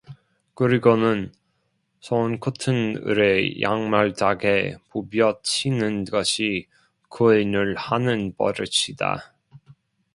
[0.55, 1.31] 그러고는
[1.99, 6.65] 손끝은 으레 양말짝에 부벼치는 것이
[7.11, 9.35] 그의 늘 하는 버릇이다.